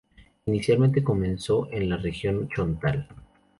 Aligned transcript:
Inicialmente 0.47 1.03
comenzó 1.03 1.71
en 1.71 1.87
la 1.87 1.97
región 1.97 2.49
chontal. 2.49 3.07